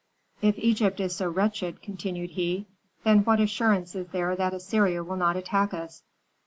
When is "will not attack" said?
5.03-5.75